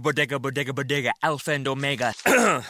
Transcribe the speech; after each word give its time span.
bodega, 0.00 0.38
bodega, 0.38 0.72
bodega, 0.72 1.12
alpha 1.22 1.52
and 1.52 1.68
omega. 1.68 2.14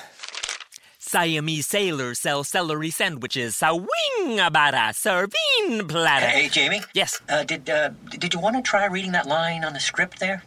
Siamese 0.98 1.66
sailors 1.66 2.20
sell 2.20 2.44
celery 2.44 2.90
sandwiches. 2.90 3.56
Sawing 3.56 4.38
about 4.40 4.94
serving 4.94 5.88
platter. 5.88 6.26
Hey, 6.26 6.48
Jamie. 6.48 6.82
Yes. 6.94 7.20
Uh, 7.28 7.42
did 7.42 7.68
uh, 7.68 7.90
did 8.10 8.32
you 8.32 8.40
want 8.40 8.56
to 8.56 8.62
try 8.62 8.84
reading 8.86 9.12
that 9.12 9.26
line 9.26 9.64
on 9.64 9.72
the 9.72 9.80
script 9.80 10.20
there? 10.20 10.42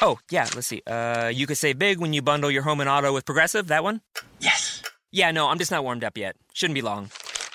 Oh, 0.00 0.18
yeah, 0.30 0.48
let's 0.54 0.66
see. 0.66 0.82
Uh, 0.86 1.30
you 1.32 1.46
could 1.46 1.56
say 1.58 1.72
big 1.72 1.98
when 1.98 2.12
you 2.12 2.22
bundle 2.22 2.50
your 2.50 2.62
home 2.62 2.80
and 2.80 2.90
auto 2.90 3.12
with 3.12 3.24
Progressive, 3.24 3.68
that 3.68 3.82
one? 3.82 4.00
Yes. 4.40 4.82
Yeah, 5.10 5.30
no, 5.30 5.48
I'm 5.48 5.58
just 5.58 5.70
not 5.70 5.82
warmed 5.84 6.04
up 6.04 6.16
yet. 6.18 6.36
Shouldn't 6.52 6.74
be 6.74 6.82
long. 6.82 7.10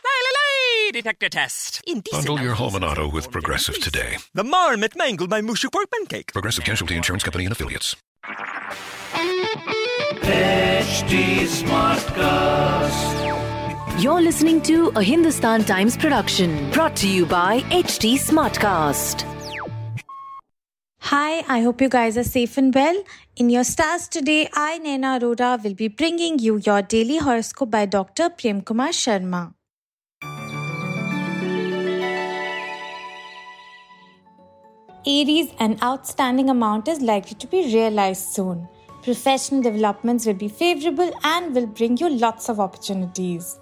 Lay, 0.06 0.92
detector 0.92 1.30
test. 1.30 1.82
Indecent 1.86 2.26
Bundle 2.26 2.44
your 2.44 2.56
home 2.56 2.76
and 2.76 2.86
auto 2.86 3.10
with 3.10 3.32
Progressive 3.32 3.80
today. 3.82 4.18
The 4.34 4.44
marmot 4.44 4.96
mangled 4.96 5.30
my 5.30 5.42
mushu 5.42 5.72
pork 5.72 5.92
pancake. 5.92 6.34
Progressive 6.34 6.64
Casualty 6.64 6.96
Insurance 6.96 7.24
Company 7.24 7.46
and 7.46 7.52
Affiliates. 7.52 7.96
HT 10.28 11.48
Smartcast. 11.48 13.14
You're 14.04 14.22
listening 14.22 14.62
to 14.64 14.92
a 14.98 15.02
Hindustan 15.02 15.64
Times 15.64 15.96
production 15.96 16.70
brought 16.72 16.98
to 16.98 17.08
you 17.08 17.26
by 17.26 17.62
HT 17.70 18.16
Smartcast. 18.16 19.24
Hi, 21.00 21.46
I 21.48 21.62
hope 21.62 21.80
you 21.80 21.88
guys 21.88 22.18
are 22.18 22.26
safe 22.26 22.58
and 22.58 22.76
well. 22.76 23.02
In 23.38 23.50
your 23.50 23.64
stars 23.64 24.10
today, 24.10 24.50
I, 24.54 24.80
Naina 24.80 25.18
Arora, 25.18 25.64
will 25.64 25.76
be 25.76 25.88
bringing 25.88 26.40
you 26.40 26.58
your 26.58 26.82
daily 26.82 27.20
horoscope 27.20 27.72
by 27.72 27.86
Dr. 27.86 28.30
Prem 28.30 28.62
Kumar 28.62 28.90
Sharma. 28.90 29.54
Aries, 35.06 35.54
an 35.58 35.78
outstanding 35.82 36.50
amount 36.50 36.90
is 36.90 37.00
likely 37.00 37.36
to 37.36 37.48
be 37.48 37.74
realized 37.74 38.34
soon. 38.34 38.68
Professional 39.08 39.62
developments 39.62 40.26
will 40.26 40.34
be 40.34 40.50
favorable 40.50 41.10
and 41.24 41.56
will 41.56 41.66
bring 41.66 41.96
you 41.96 42.10
lots 42.10 42.50
of 42.50 42.60
opportunities. 42.60 43.58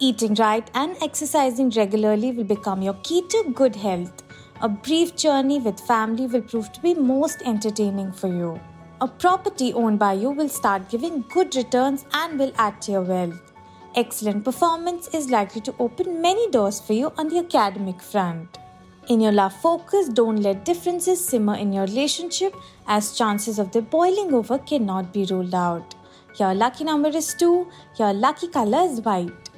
Eating 0.00 0.34
right 0.34 0.68
and 0.74 0.96
exercising 1.00 1.70
regularly 1.76 2.32
will 2.32 2.42
become 2.42 2.82
your 2.82 2.94
key 3.04 3.22
to 3.28 3.52
good 3.54 3.76
health. 3.76 4.24
A 4.62 4.68
brief 4.68 5.14
journey 5.14 5.60
with 5.60 5.78
family 5.78 6.26
will 6.26 6.42
prove 6.42 6.72
to 6.72 6.80
be 6.80 6.92
most 6.92 7.40
entertaining 7.42 8.10
for 8.10 8.26
you. 8.26 8.60
A 9.00 9.06
property 9.06 9.72
owned 9.72 10.00
by 10.00 10.14
you 10.14 10.32
will 10.32 10.48
start 10.48 10.90
giving 10.90 11.24
good 11.32 11.54
returns 11.54 12.04
and 12.12 12.36
will 12.36 12.52
add 12.58 12.82
to 12.82 12.90
your 12.90 13.02
wealth. 13.02 13.52
Excellent 13.94 14.44
performance 14.44 15.06
is 15.14 15.30
likely 15.30 15.60
to 15.60 15.74
open 15.78 16.20
many 16.20 16.50
doors 16.50 16.80
for 16.80 16.94
you 16.94 17.12
on 17.16 17.28
the 17.28 17.38
academic 17.38 18.02
front. 18.02 18.58
In 19.06 19.20
your 19.20 19.32
love 19.32 19.52
focus, 19.52 20.08
don't 20.08 20.36
let 20.36 20.64
differences 20.64 21.22
simmer 21.22 21.56
in 21.56 21.74
your 21.74 21.84
relationship 21.84 22.54
as 22.86 23.16
chances 23.16 23.58
of 23.58 23.70
them 23.70 23.84
boiling 23.84 24.32
over 24.32 24.56
cannot 24.56 25.12
be 25.12 25.26
ruled 25.26 25.54
out. 25.54 25.94
Your 26.40 26.54
lucky 26.54 26.84
number 26.84 27.10
is 27.10 27.34
2, 27.34 27.66
your 27.98 28.14
lucky 28.14 28.48
color 28.48 28.88
is 28.90 29.02
white. 29.02 29.50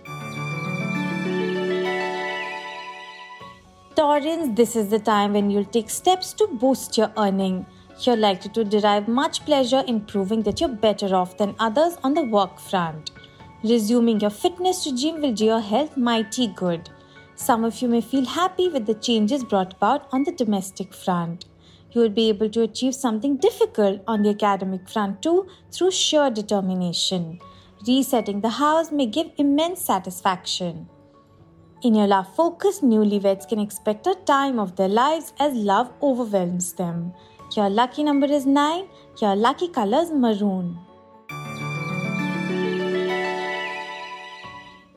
Taurans, 3.95 4.57
this 4.57 4.75
is 4.75 4.89
the 4.89 4.99
time 4.99 5.33
when 5.33 5.49
you'll 5.49 5.65
take 5.65 5.91
steps 5.91 6.33
to 6.35 6.49
boost 6.49 6.99
your 6.99 7.13
earning. 7.17 7.65
You're 8.01 8.17
likely 8.17 8.51
to 8.51 8.65
derive 8.65 9.07
much 9.07 9.45
pleasure 9.45 9.85
in 9.87 10.01
proving 10.01 10.43
that 10.43 10.61
you're 10.61 10.69
better 10.69 11.15
off 11.15 11.39
than 11.39 11.55
others 11.61 11.97
on 12.03 12.15
the 12.15 12.25
work 12.25 12.59
front. 12.59 13.13
Resuming 13.63 14.19
your 14.19 14.31
fitness 14.31 14.87
regime 14.87 15.21
will 15.21 15.33
do 15.33 15.45
your 15.45 15.61
health 15.61 15.97
mighty 15.97 16.49
good. 16.49 16.91
Some 17.37 17.65
of 17.65 17.83
you 17.83 17.89
may 17.89 18.01
feel 18.01 18.25
happy 18.25 18.71
with 18.71 18.87
the 18.87 18.95
changes 18.95 19.45
brought 19.45 19.75
about 19.75 20.09
on 20.11 20.25
the 20.25 20.33
domestic 20.33 20.95
front. 20.95 21.45
You 21.93 22.01
will 22.01 22.09
be 22.09 22.31
able 22.31 22.49
to 22.49 22.63
achieve 22.63 22.95
something 22.95 23.37
difficult 23.37 24.01
on 24.07 24.23
the 24.23 24.31
academic 24.31 24.89
front 24.89 25.21
too 25.21 25.47
through 25.71 25.91
sheer 25.91 26.31
determination. 26.31 27.39
Resetting 27.87 28.41
the 28.41 28.49
house 28.49 28.91
may 28.91 29.05
give 29.05 29.31
immense 29.37 29.83
satisfaction. 29.83 30.89
In 31.83 31.95
your 31.95 32.07
love 32.07 32.35
focus, 32.35 32.81
newlyweds 32.81 33.47
can 33.47 33.61
expect 33.61 34.07
a 34.07 34.15
time 34.25 34.59
of 34.59 34.77
their 34.77 34.89
lives 34.89 35.35
as 35.39 35.53
love 35.53 35.93
overwhelms 36.03 36.73
them. 36.73 37.13
Your 37.55 37.69
lucky 37.69 38.03
number 38.03 38.27
is 38.27 38.47
9, 38.47 38.89
your 39.21 39.37
lucky 39.37 39.69
color 39.69 39.99
is 39.99 40.11
maroon. 40.11 40.79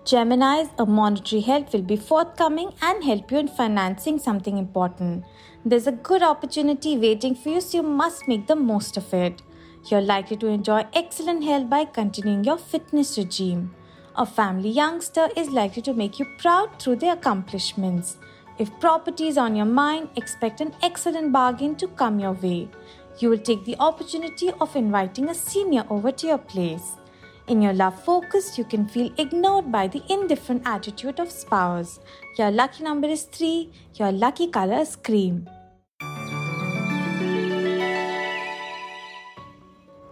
Geminis, 0.10 0.70
a 0.80 0.88
monetary 0.88 1.40
help 1.40 1.72
will 1.72 1.84
be 1.84 1.96
forthcoming 1.96 2.74
and 2.82 3.04
help 3.04 3.32
you 3.32 3.38
in 3.38 3.48
financing 3.48 4.18
something 4.18 4.58
important. 4.58 5.24
There's 5.64 5.86
a 5.86 5.92
good 5.92 6.24
opportunity 6.24 6.98
waiting 6.98 7.36
for 7.36 7.50
you, 7.50 7.62
so 7.62 7.78
you 7.78 7.84
must 7.84 8.28
make 8.28 8.48
the 8.48 8.56
most 8.56 8.98
of 8.98 9.14
it. 9.14 9.44
You're 9.86 10.02
likely 10.02 10.38
to 10.38 10.48
enjoy 10.48 10.88
excellent 10.94 11.44
health 11.44 11.70
by 11.70 11.86
continuing 11.86 12.44
your 12.44 12.58
fitness 12.58 13.20
regime. 13.20 13.76
A 14.16 14.26
family 14.26 14.72
youngster 14.72 15.30
is 15.38 15.50
likely 15.50 15.84
to 15.84 15.94
make 15.94 16.18
you 16.18 16.26
proud 16.40 16.82
through 16.82 16.96
their 16.96 17.14
accomplishments. 17.14 18.18
If 18.58 18.80
property 18.80 19.28
is 19.28 19.38
on 19.38 19.56
your 19.56 19.68
mind, 19.68 20.10
expect 20.16 20.60
an 20.60 20.74
excellent 20.82 21.32
bargain 21.32 21.76
to 21.76 21.88
come 21.88 22.20
your 22.20 22.34
way. 22.34 22.68
You 23.20 23.30
will 23.30 23.46
take 23.52 23.64
the 23.64 23.78
opportunity 23.80 24.50
of 24.60 24.76
inviting 24.76 25.30
a 25.30 25.36
senior 25.36 25.86
over 25.88 26.12
to 26.12 26.26
your 26.26 26.40
place. 26.40 26.96
In 27.50 27.64
your 27.64 27.74
love 27.74 28.00
focus, 28.04 28.60
you 28.60 28.64
can 28.64 28.88
feel 28.88 29.12
ignored 29.18 29.72
by 29.72 29.88
the 29.88 30.04
indifferent 30.08 30.62
attitude 30.68 31.20
of 31.20 31.32
spouse. 31.32 32.00
Your 32.38 32.52
lucky 32.52 32.84
number 32.84 33.08
is 33.08 33.24
3, 33.24 33.72
your 33.96 34.12
lucky 34.12 34.46
color 34.52 34.82
is 34.82 34.96
cream. 34.96 35.50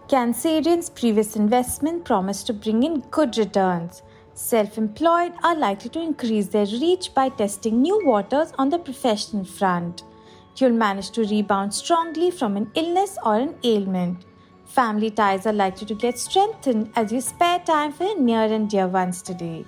Cancerians' 0.08 0.92
previous 0.92 1.36
investment 1.36 2.04
promised 2.04 2.48
to 2.48 2.52
bring 2.52 2.82
in 2.82 3.02
good 3.12 3.38
returns. 3.38 4.02
Self 4.34 4.76
employed 4.76 5.32
are 5.44 5.54
likely 5.54 5.90
to 5.90 6.00
increase 6.00 6.48
their 6.48 6.66
reach 6.66 7.14
by 7.14 7.28
testing 7.28 7.80
new 7.80 8.04
waters 8.04 8.52
on 8.58 8.68
the 8.68 8.80
professional 8.80 9.44
front. 9.44 10.02
You'll 10.56 10.72
manage 10.72 11.12
to 11.12 11.22
rebound 11.22 11.72
strongly 11.72 12.32
from 12.32 12.56
an 12.56 12.72
illness 12.74 13.16
or 13.24 13.36
an 13.36 13.54
ailment. 13.62 14.24
Family 14.78 15.10
ties 15.10 15.44
are 15.44 15.52
likely 15.52 15.86
to 15.88 15.94
get 15.96 16.16
strengthened 16.20 16.92
as 16.94 17.10
you 17.10 17.20
spare 17.20 17.58
time 17.58 17.92
for 17.92 18.04
your 18.04 18.20
near 18.20 18.44
and 18.44 18.70
dear 18.70 18.86
ones 18.86 19.22
today. 19.22 19.64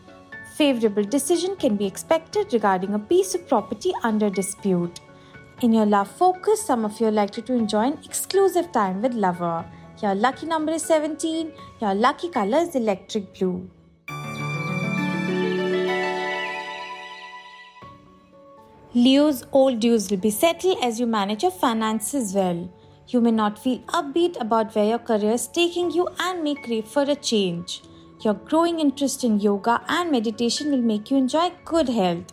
Favorable 0.54 1.02
decision 1.02 1.56
can 1.56 1.74
be 1.74 1.84
expected 1.84 2.52
regarding 2.52 2.94
a 2.94 2.98
piece 3.00 3.34
of 3.34 3.48
property 3.48 3.92
under 4.04 4.30
dispute. 4.30 5.00
In 5.62 5.72
your 5.72 5.84
love 5.84 6.08
focus, 6.08 6.64
some 6.64 6.84
of 6.84 7.00
you 7.00 7.08
are 7.08 7.10
likely 7.10 7.42
to 7.42 7.54
enjoy 7.54 7.86
an 7.88 7.98
exclusive 8.04 8.70
time 8.70 9.02
with 9.02 9.14
lover. 9.14 9.64
Your 10.00 10.14
lucky 10.14 10.46
number 10.46 10.70
is 10.70 10.84
17. 10.84 11.54
Your 11.80 11.94
lucky 11.96 12.28
color 12.28 12.58
is 12.58 12.76
electric 12.76 13.36
blue. 13.36 13.68
Leo's 18.94 19.42
old 19.50 19.80
dues 19.80 20.08
will 20.08 20.18
be 20.18 20.30
settled 20.30 20.78
as 20.84 21.00
you 21.00 21.06
manage 21.06 21.42
your 21.42 21.50
finances 21.50 22.32
well. 22.32 22.70
You 23.12 23.20
may 23.20 23.32
not 23.32 23.58
feel 23.58 23.78
upbeat 23.98 24.40
about 24.40 24.72
where 24.76 24.84
your 24.84 25.00
career 25.00 25.32
is 25.32 25.48
taking 25.48 25.90
you 25.90 26.06
and 26.20 26.44
may 26.44 26.54
crave 26.54 26.86
for 26.86 27.02
a 27.02 27.16
change. 27.16 27.82
Your 28.20 28.34
growing 28.34 28.78
interest 28.78 29.24
in 29.24 29.40
yoga 29.40 29.82
and 29.88 30.12
meditation 30.12 30.70
will 30.70 30.86
make 30.90 31.10
you 31.10 31.16
enjoy 31.16 31.50
good 31.64 31.88
health. 31.88 32.32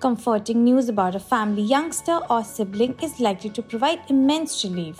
Comforting 0.00 0.64
news 0.64 0.88
about 0.88 1.14
a 1.14 1.20
family 1.20 1.62
youngster 1.62 2.18
or 2.28 2.42
sibling 2.42 2.96
is 3.00 3.20
likely 3.20 3.50
to 3.50 3.62
provide 3.62 4.00
immense 4.08 4.64
relief. 4.64 4.98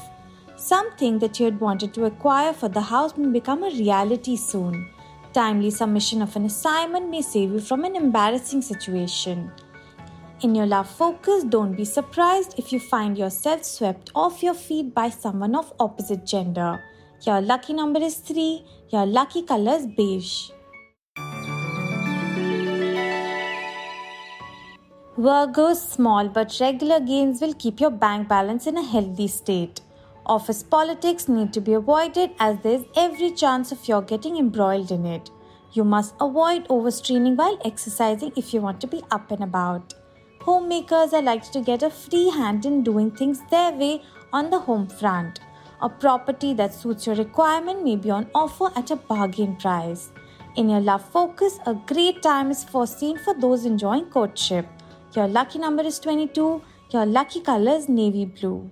Something 0.54 1.18
that 1.18 1.40
you 1.40 1.46
had 1.46 1.58
wanted 1.58 1.92
to 1.94 2.04
acquire 2.04 2.52
for 2.52 2.68
the 2.68 2.82
house 2.92 3.16
may 3.16 3.28
become 3.28 3.64
a 3.64 3.70
reality 3.70 4.36
soon. 4.36 4.88
Timely 5.32 5.72
submission 5.72 6.22
of 6.22 6.36
an 6.36 6.44
assignment 6.44 7.10
may 7.10 7.22
save 7.22 7.50
you 7.50 7.58
from 7.58 7.84
an 7.84 7.96
embarrassing 7.96 8.62
situation. 8.62 9.50
In 10.42 10.54
your 10.54 10.66
love 10.66 10.90
focus, 10.90 11.44
don't 11.44 11.74
be 11.74 11.86
surprised 11.86 12.58
if 12.58 12.70
you 12.70 12.78
find 12.78 13.16
yourself 13.16 13.64
swept 13.64 14.10
off 14.14 14.42
your 14.42 14.52
feet 14.52 14.94
by 14.94 15.08
someone 15.08 15.54
of 15.54 15.72
opposite 15.80 16.26
gender. 16.26 16.84
Your 17.22 17.40
lucky 17.40 17.72
number 17.72 18.00
is 18.00 18.16
3, 18.16 18.62
your 18.92 19.06
lucky 19.06 19.42
color 19.42 19.72
is 19.76 19.86
beige. 19.86 20.50
Virgo's 25.16 25.80
small 25.80 26.28
but 26.28 26.54
regular 26.60 27.00
gains 27.00 27.40
will 27.40 27.54
keep 27.54 27.80
your 27.80 27.90
bank 27.90 28.28
balance 28.28 28.66
in 28.66 28.76
a 28.76 28.82
healthy 28.82 29.28
state. 29.28 29.80
Office 30.26 30.62
politics 30.62 31.28
need 31.28 31.50
to 31.54 31.62
be 31.62 31.72
avoided 31.72 32.32
as 32.38 32.58
there 32.62 32.74
is 32.74 32.84
every 32.94 33.30
chance 33.30 33.72
of 33.72 33.88
your 33.88 34.02
getting 34.02 34.36
embroiled 34.36 34.90
in 34.90 35.06
it. 35.06 35.30
You 35.72 35.84
must 35.84 36.14
avoid 36.20 36.68
overstraining 36.68 37.36
while 37.36 37.58
exercising 37.64 38.32
if 38.36 38.52
you 38.52 38.60
want 38.60 38.82
to 38.82 38.86
be 38.86 39.02
up 39.10 39.30
and 39.30 39.42
about. 39.42 39.94
Homemakers 40.46 41.12
are 41.12 41.22
likely 41.22 41.50
to 41.54 41.60
get 41.60 41.82
a 41.82 41.90
free 41.90 42.30
hand 42.30 42.66
in 42.66 42.84
doing 42.84 43.10
things 43.10 43.40
their 43.50 43.72
way 43.72 44.00
on 44.32 44.48
the 44.48 44.60
home 44.60 44.86
front. 44.86 45.40
A 45.82 45.88
property 45.88 46.54
that 46.54 46.72
suits 46.72 47.04
your 47.04 47.16
requirement 47.16 47.82
may 47.82 47.96
be 47.96 48.10
on 48.10 48.30
offer 48.32 48.70
at 48.76 48.92
a 48.92 48.94
bargain 48.94 49.56
price. 49.56 50.12
In 50.54 50.68
your 50.68 50.78
love 50.78 51.04
focus, 51.10 51.58
a 51.66 51.74
great 51.74 52.22
time 52.22 52.52
is 52.52 52.62
foreseen 52.62 53.18
for 53.18 53.34
those 53.34 53.64
enjoying 53.64 54.04
courtship. 54.04 54.68
Your 55.16 55.26
lucky 55.26 55.58
number 55.58 55.82
is 55.82 55.98
22, 55.98 56.62
your 56.92 57.06
lucky 57.06 57.40
color 57.40 57.72
is 57.72 57.88
navy 57.88 58.26
blue. 58.26 58.70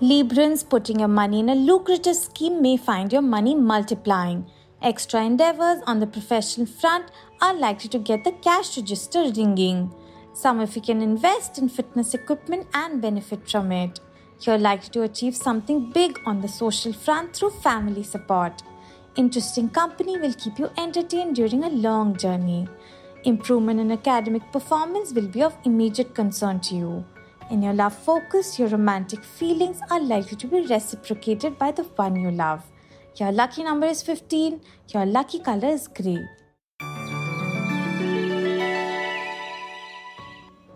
Librans, 0.00 0.66
putting 0.66 1.00
your 1.00 1.08
money 1.08 1.40
in 1.40 1.50
a 1.50 1.54
lucrative 1.54 2.16
scheme 2.16 2.62
may 2.62 2.78
find 2.78 3.12
your 3.12 3.20
money 3.20 3.54
multiplying. 3.54 4.46
Extra 4.82 5.22
endeavors 5.22 5.82
on 5.86 6.00
the 6.00 6.06
professional 6.06 6.66
front 6.66 7.10
are 7.42 7.52
likely 7.52 7.90
to 7.90 7.98
get 7.98 8.24
the 8.24 8.32
cash 8.32 8.78
register 8.78 9.30
ringing. 9.36 9.92
Some 10.32 10.58
of 10.58 10.74
you 10.74 10.80
can 10.80 11.02
invest 11.02 11.58
in 11.58 11.68
fitness 11.68 12.14
equipment 12.14 12.66
and 12.72 13.02
benefit 13.02 13.46
from 13.50 13.72
it. 13.72 14.00
You're 14.40 14.56
likely 14.56 14.88
to 14.90 15.02
achieve 15.02 15.36
something 15.36 15.90
big 15.90 16.18
on 16.24 16.40
the 16.40 16.48
social 16.48 16.94
front 16.94 17.36
through 17.36 17.50
family 17.50 18.02
support. 18.02 18.62
Interesting 19.16 19.68
company 19.68 20.18
will 20.18 20.32
keep 20.32 20.58
you 20.58 20.70
entertained 20.78 21.36
during 21.36 21.62
a 21.64 21.68
long 21.68 22.16
journey. 22.16 22.66
Improvement 23.24 23.80
in 23.80 23.92
academic 23.92 24.50
performance 24.50 25.12
will 25.12 25.28
be 25.28 25.42
of 25.42 25.58
immediate 25.64 26.14
concern 26.14 26.58
to 26.60 26.74
you. 26.74 27.04
In 27.50 27.62
your 27.62 27.74
love 27.74 27.94
focus, 27.94 28.58
your 28.58 28.68
romantic 28.68 29.22
feelings 29.24 29.80
are 29.90 30.00
likely 30.00 30.38
to 30.38 30.46
be 30.46 30.62
reciprocated 30.62 31.58
by 31.58 31.70
the 31.70 31.82
one 31.82 32.16
you 32.16 32.30
love. 32.30 32.62
Your 33.16 33.32
lucky 33.32 33.62
number 33.64 33.86
is 33.86 34.02
15. 34.02 34.60
Your 34.94 35.04
lucky 35.04 35.40
color 35.40 35.68
is 35.68 35.88
grey. 35.88 36.24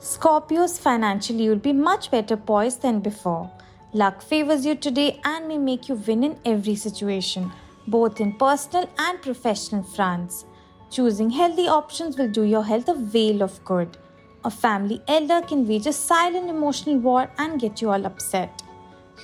Scorpios 0.00 0.78
financially 0.78 1.44
you'll 1.44 1.56
be 1.56 1.72
much 1.72 2.10
better 2.10 2.36
poised 2.36 2.82
than 2.82 3.00
before. 3.00 3.50
Luck 3.92 4.20
favors 4.20 4.66
you 4.66 4.75
today 4.75 5.20
and 5.25 5.46
may 5.46 5.58
make 5.58 5.88
you 5.88 5.94
win 5.94 6.25
in 6.25 6.36
every 6.44 6.75
situation, 6.75 7.52
both 7.86 8.20
in 8.20 8.32
personal 8.32 8.90
and 8.98 9.22
professional 9.22 9.84
fronts. 9.84 10.44
Choosing 10.90 11.30
healthy 11.30 11.69
options 11.69 12.19
will 12.19 12.28
do 12.28 12.42
your 12.42 12.64
health 12.64 12.88
a 12.88 12.94
veil 12.94 13.42
of 13.42 13.64
good. 13.64 13.96
A 14.44 14.50
family 14.50 15.00
elder 15.06 15.40
can 15.40 15.66
wage 15.66 15.87
a 15.87 15.92
silent 15.92 16.50
emotional 16.50 16.98
war 16.98 17.30
and 17.38 17.60
get 17.60 17.80
you 17.80 17.90
all 17.90 18.04
upset. 18.04 18.63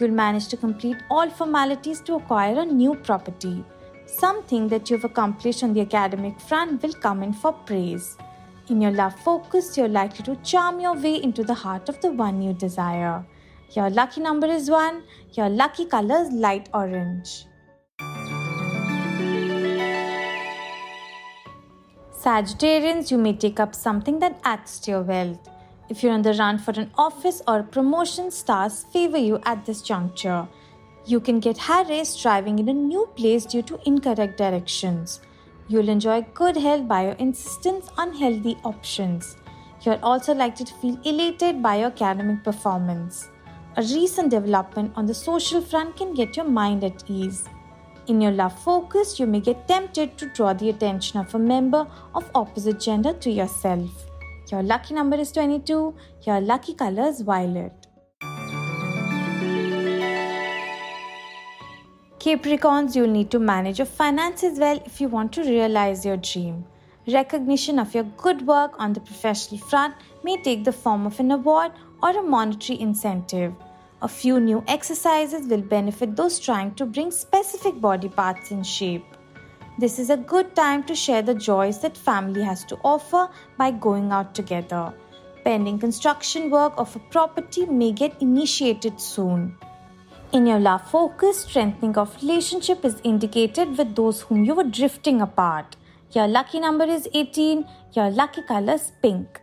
You'll 0.01 0.13
manage 0.13 0.49
to 0.49 0.57
complete 0.57 0.97
all 1.11 1.29
formalities 1.29 2.01
to 2.03 2.15
acquire 2.15 2.61
a 2.61 2.65
new 2.65 2.95
property. 2.95 3.63
Something 4.07 4.67
that 4.69 4.89
you've 4.89 5.05
accomplished 5.05 5.63
on 5.63 5.75
the 5.75 5.83
academic 5.83 6.41
front 6.41 6.83
will 6.83 6.95
come 6.95 7.23
in 7.23 7.35
for 7.35 7.53
praise. 7.53 8.17
In 8.71 8.81
your 8.81 8.93
love 8.93 9.15
focus, 9.21 9.77
you're 9.77 9.89
likely 9.89 10.25
to 10.25 10.37
charm 10.37 10.81
your 10.81 10.95
way 10.95 11.23
into 11.23 11.45
the 11.45 11.53
heart 11.53 11.91
of 11.91 12.01
the 12.01 12.11
one 12.11 12.41
you 12.41 12.55
desire. 12.55 13.27
Your 13.73 13.91
lucky 13.91 14.23
number 14.23 14.47
is 14.47 14.71
1. 14.71 15.03
Your 15.35 15.51
lucky 15.51 15.85
color 15.85 16.23
is 16.23 16.33
light 16.33 16.71
orange. 16.73 17.45
Sagittarians, 22.11 23.11
you 23.11 23.19
may 23.19 23.35
take 23.35 23.61
up 23.61 23.75
something 23.75 24.19
that 24.21 24.41
adds 24.45 24.81
to 24.81 24.93
your 24.93 25.03
wealth. 25.03 25.60
If 25.91 26.05
you're 26.05 26.13
on 26.13 26.23
the 26.23 26.35
run 26.35 26.57
for 26.57 26.71
an 26.79 26.93
office 26.97 27.43
or 27.49 27.65
promotion, 27.65 28.31
stars 28.31 28.85
favor 28.93 29.19
you 29.19 29.41
at 29.45 29.67
this 29.67 29.83
juncture. 29.83 30.47
You 31.05 31.19
can 31.19 31.41
get 31.41 31.59
harassed 31.59 32.23
driving 32.23 32.61
in 32.61 32.69
a 32.69 32.73
new 32.73 33.09
place 33.17 33.45
due 33.45 33.63
to 33.63 33.81
incorrect 33.85 34.39
directions. 34.39 35.21
You'll 35.67 35.89
enjoy 35.89 36.23
good 36.33 36.57
health 36.57 36.87
by 36.87 37.07
your 37.07 37.15
insistence 37.15 37.91
on 37.99 38.15
healthy 38.15 38.57
options. 38.63 39.37
You're 39.83 39.99
also 40.01 40.33
likely 40.33 40.65
to 40.67 40.75
feel 40.75 40.97
elated 41.05 41.61
by 41.61 41.79
your 41.79 41.89
academic 41.89 42.45
performance. 42.45 43.29
A 43.77 43.83
recent 43.83 44.31
development 44.31 44.93
on 44.95 45.07
the 45.07 45.15
social 45.15 45.61
front 45.61 45.97
can 45.97 46.15
get 46.15 46.37
your 46.37 46.47
mind 46.47 46.85
at 46.85 47.03
ease. 47.11 47.49
In 48.07 48.21
your 48.21 48.33
love 48.33 48.57
focus, 48.63 49.19
you 49.19 49.27
may 49.27 49.41
get 49.41 49.67
tempted 49.67 50.17
to 50.19 50.27
draw 50.27 50.53
the 50.53 50.71
attention 50.71 51.19
of 51.19 51.35
a 51.35 51.39
member 51.39 51.85
of 52.15 52.31
opposite 52.33 52.79
gender 52.79 53.13
to 53.15 53.31
yourself. 53.31 54.10
Your 54.51 54.65
lucky 54.65 54.95
number 54.95 55.17
is 55.17 55.31
22. 55.31 55.95
Your 56.27 56.41
lucky 56.41 56.75
color 56.75 57.09
is 57.09 57.21
violet. 57.21 57.73
Capricorns, 62.19 62.97
you'll 62.97 63.07
need 63.07 63.31
to 63.31 63.39
manage 63.39 63.79
your 63.79 63.87
finances 63.87 64.59
well 64.59 64.83
if 64.85 65.01
you 65.01 65.09
want 65.09 65.33
to 65.35 65.43
realize 65.43 66.05
your 66.05 66.17
dream. 66.17 66.65
Recognition 67.07 67.79
of 67.79 67.95
your 67.95 68.05
good 68.05 68.45
work 68.47 68.73
on 68.79 68.93
the 68.93 69.01
professional 69.01 69.61
front 69.61 69.95
may 70.25 70.37
take 70.43 70.65
the 70.65 70.73
form 70.73 71.07
of 71.07 71.21
an 71.21 71.31
award 71.31 71.73
or 72.03 72.11
a 72.11 72.23
monetary 72.23 72.81
incentive. 72.81 73.55
A 74.03 74.09
few 74.09 74.41
new 74.41 74.65
exercises 74.67 75.47
will 75.47 75.63
benefit 75.63 76.17
those 76.17 76.41
trying 76.41 76.75
to 76.75 76.87
bring 76.87 77.11
specific 77.11 77.81
body 77.81 78.09
parts 78.09 78.51
in 78.51 78.65
shape. 78.65 79.10
This 79.81 79.99
is 79.99 80.11
a 80.11 80.17
good 80.19 80.55
time 80.55 80.83
to 80.89 80.95
share 80.95 81.23
the 81.23 81.33
joys 81.33 81.79
that 81.79 81.97
family 81.97 82.43
has 82.43 82.65
to 82.65 82.77
offer 82.85 83.31
by 83.57 83.71
going 83.71 84.13
out 84.13 84.35
together. 84.35 84.93
Pending 85.43 85.79
construction 85.79 86.51
work 86.51 86.75
of 86.77 86.95
a 86.95 86.99
property 86.99 87.65
may 87.65 87.91
get 87.91 88.21
initiated 88.21 89.01
soon. 89.01 89.57
In 90.33 90.47
your 90.47 90.61
love 90.61 90.83
focus, 90.91 91.45
strengthening 91.45 91.97
of 91.97 92.15
relationship 92.21 92.85
is 92.85 93.01
indicated 93.05 93.79
with 93.79 93.95
those 93.97 94.21
whom 94.21 94.45
you 94.45 94.55
were 94.55 94.65
drifting 94.65 95.23
apart. 95.23 95.77
Your 96.13 96.29
lucky 96.29 96.61
number 96.61 96.85
is 96.85 97.09
18. 97.15 97.65
Your 97.95 98.11
lucky 98.11 98.43
color 98.43 98.75
is 98.75 98.93
pink. 99.01 99.41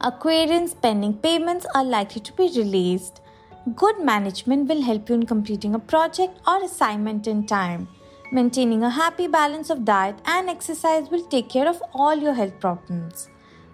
Aquarians 0.00 0.80
pending 0.80 1.18
payments 1.18 1.66
are 1.74 1.84
likely 1.84 2.22
to 2.22 2.32
be 2.32 2.50
released. 2.56 3.20
Good 3.72 3.98
management 4.04 4.68
will 4.68 4.82
help 4.82 5.08
you 5.08 5.14
in 5.14 5.24
completing 5.24 5.74
a 5.74 5.78
project 5.78 6.38
or 6.46 6.62
assignment 6.62 7.26
in 7.26 7.46
time. 7.46 7.88
Maintaining 8.30 8.82
a 8.82 8.90
happy 8.90 9.26
balance 9.26 9.70
of 9.70 9.86
diet 9.86 10.16
and 10.26 10.50
exercise 10.50 11.08
will 11.08 11.24
take 11.28 11.48
care 11.48 11.66
of 11.66 11.82
all 11.94 12.14
your 12.14 12.34
health 12.34 12.60
problems. 12.60 13.30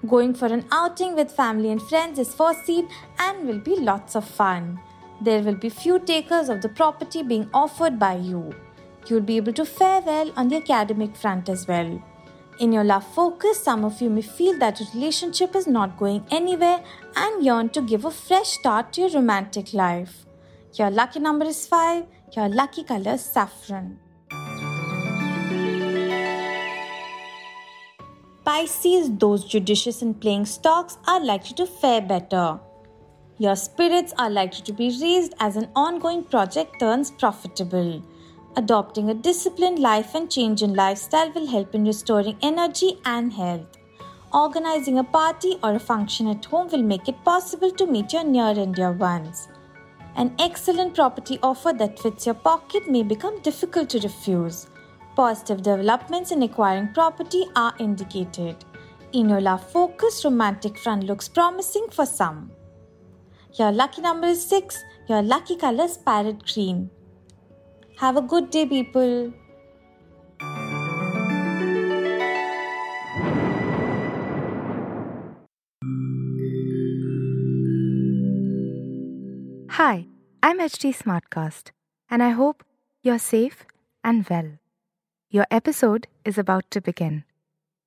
Going 0.07 0.33
for 0.33 0.47
an 0.47 0.65
outing 0.71 1.17
with 1.17 1.33
family 1.33 1.71
and 1.71 1.83
friends 1.83 2.21
is 2.21 2.33
foreseen 2.33 2.89
and 3.19 3.49
will 3.49 3.59
be 3.59 3.75
lots 3.81 4.15
of 4.15 4.25
fun. 4.25 4.79
There 5.21 5.43
will 5.43 5.57
be 5.57 5.69
few 5.69 5.99
takers 5.99 6.49
of 6.49 6.63
the 6.63 6.69
property 6.69 7.25
being 7.25 7.51
offered 7.53 7.99
by 7.99 8.15
you. 8.15 8.55
You'll 9.09 9.23
be 9.23 9.39
able 9.39 9.55
to 9.55 9.65
fare 9.65 10.03
well 10.03 10.33
on 10.37 10.51
the 10.51 10.59
academic 10.59 11.17
front 11.17 11.49
as 11.49 11.67
well. 11.67 12.01
In 12.61 12.73
your 12.73 12.85
love 12.85 13.07
focus, 13.15 13.59
some 13.59 13.87
of 13.87 14.03
you 14.03 14.11
may 14.11 14.21
feel 14.21 14.59
that 14.59 14.81
your 14.81 14.89
relationship 14.93 15.57
is 15.57 15.67
not 15.67 15.97
going 15.97 16.27
anywhere 16.31 16.85
and 17.17 17.43
yearn 17.43 17.71
to 17.71 17.81
give 17.81 18.05
a 18.05 18.11
fresh 18.11 18.49
start 18.49 18.93
to 18.93 19.01
your 19.01 19.11
romantic 19.13 19.73
life. 19.73 20.27
Your 20.75 20.91
lucky 20.91 21.21
number 21.21 21.47
is 21.47 21.67
5, 21.67 22.05
your 22.37 22.51
lucky 22.51 22.85
color 22.85 23.13
is 23.13 23.25
saffron. 23.25 23.99
Pisces, 28.45 29.11
those 29.17 29.47
judicious 29.47 30.03
in 30.03 30.13
playing 30.13 30.45
stocks, 30.45 30.99
are 31.07 31.25
likely 31.25 31.55
to 31.55 31.65
fare 31.65 32.03
better. 32.03 32.61
Your 33.39 33.57
spirits 33.57 34.13
are 34.19 34.29
likely 34.29 34.61
to 34.65 34.75
be 34.75 34.95
raised 35.01 35.33
as 35.41 35.57
an 35.57 35.71
ongoing 35.75 36.25
project 36.25 36.79
turns 36.79 37.11
profitable. 37.11 38.03
Adopting 38.57 39.11
a 39.11 39.15
disciplined 39.15 39.79
life 39.79 40.15
and 40.15 40.31
change 40.31 40.63
in 40.63 40.75
lifestyle 40.75 41.31
will 41.33 41.47
help 41.47 41.75
in 41.75 41.85
restoring 41.85 42.37
energy 42.43 42.99
and 43.05 43.33
health. 43.33 43.79
Organizing 44.33 44.99
a 44.99 45.05
party 45.05 45.57
or 45.63 45.75
a 45.75 45.79
function 45.79 46.27
at 46.29 46.45
home 46.45 46.69
will 46.69 46.83
make 46.83 47.09
it 47.09 47.25
possible 47.25 47.71
to 47.71 47.87
meet 47.87 48.13
your 48.13 48.25
near 48.25 48.51
and 48.51 48.75
dear 48.75 48.93
ones. 48.93 49.49
An 50.17 50.35
excellent 50.41 50.95
property 50.95 51.39
offer 51.43 51.73
that 51.73 51.99
fits 51.99 52.27
your 52.27 52.35
pocket 52.35 52.91
may 52.91 53.05
become 53.05 53.41
difficult 53.43 53.89
to 53.91 54.01
refuse. 54.01 54.67
Positive 55.15 55.63
developments 55.63 56.33
in 56.33 56.43
acquiring 56.43 56.93
property 56.93 57.47
are 57.55 57.75
indicated. 57.79 58.57
In 59.13 59.29
your 59.29 59.41
love 59.41 59.69
focus, 59.71 60.25
romantic 60.25 60.79
front 60.79 61.05
looks 61.05 61.29
promising 61.29 61.87
for 61.91 62.07
some. 62.07 62.51
Your 63.59 63.73
lucky 63.73 64.03
number 64.03 64.29
is 64.29 64.45
6. 64.47 64.79
Your 65.09 65.23
lucky 65.23 65.57
color 65.57 65.85
is 65.85 65.99
parrot 65.99 66.45
green. 66.53 66.91
Have 68.01 68.17
a 68.17 68.23
good 68.23 68.49
day, 68.49 68.65
people. 68.65 69.31
Hi, 79.73 80.07
I'm 80.43 80.61
HT 80.61 80.97
Smartcast, 80.97 81.73
and 82.09 82.23
I 82.23 82.31
hope 82.31 82.65
you're 83.03 83.19
safe 83.19 83.67
and 84.03 84.27
well. 84.31 84.53
Your 85.29 85.47
episode 85.51 86.07
is 86.25 86.39
about 86.39 86.71
to 86.71 86.81
begin. 86.81 87.25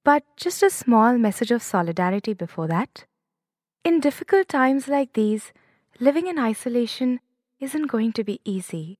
But 0.03 0.24
just 0.38 0.62
a 0.62 0.70
small 0.70 1.17
message 1.17 1.50
of 1.50 1.63
solidarity 1.63 2.36
before 2.36 2.67
that. 2.67 3.05
In 3.84 4.00
difficult 4.00 4.48
times 4.48 4.88
like 4.88 5.13
these, 5.13 5.53
living 6.00 6.27
in 6.27 6.38
isolation 6.38 7.20
isn't 7.60 7.88
going 7.88 8.12
to 8.13 8.24
be 8.24 8.39
easy. 8.46 9.00